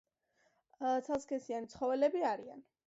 [1.09, 2.69] ცალსქესიანი ცხოველები არიან.